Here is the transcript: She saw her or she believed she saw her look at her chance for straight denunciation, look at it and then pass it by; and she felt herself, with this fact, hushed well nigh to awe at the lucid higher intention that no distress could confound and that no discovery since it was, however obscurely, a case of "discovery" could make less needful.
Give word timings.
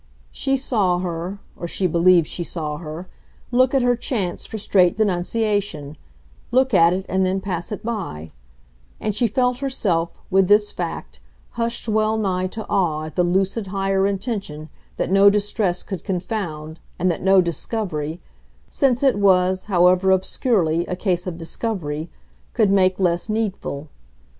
She 0.31 0.57
saw 0.57 0.97
her 0.97 1.37
or 1.55 1.67
she 1.67 1.85
believed 1.85 2.25
she 2.25 2.43
saw 2.43 2.77
her 2.77 3.07
look 3.51 3.75
at 3.75 3.83
her 3.83 3.95
chance 3.95 4.47
for 4.47 4.57
straight 4.57 4.97
denunciation, 4.97 5.95
look 6.49 6.73
at 6.73 6.91
it 6.91 7.05
and 7.07 7.23
then 7.23 7.39
pass 7.39 7.71
it 7.71 7.83
by; 7.85 8.31
and 8.99 9.13
she 9.13 9.27
felt 9.27 9.59
herself, 9.59 10.17
with 10.31 10.47
this 10.47 10.71
fact, 10.71 11.19
hushed 11.51 11.87
well 11.87 12.17
nigh 12.17 12.47
to 12.47 12.65
awe 12.67 13.03
at 13.05 13.15
the 13.15 13.23
lucid 13.23 13.67
higher 13.67 14.07
intention 14.07 14.69
that 14.97 15.11
no 15.11 15.29
distress 15.29 15.83
could 15.83 16.03
confound 16.03 16.79
and 16.97 17.11
that 17.11 17.21
no 17.21 17.39
discovery 17.39 18.19
since 18.71 19.03
it 19.03 19.19
was, 19.19 19.65
however 19.65 20.09
obscurely, 20.09 20.83
a 20.87 20.95
case 20.95 21.27
of 21.27 21.37
"discovery" 21.37 22.09
could 22.53 22.71
make 22.71 22.99
less 22.99 23.29
needful. 23.29 23.87